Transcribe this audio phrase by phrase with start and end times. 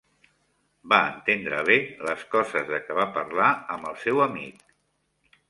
[0.93, 4.67] Va entendre bé les coses de què va parlar amb el seu amic.